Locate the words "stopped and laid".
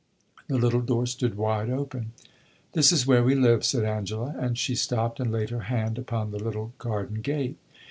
4.73-5.51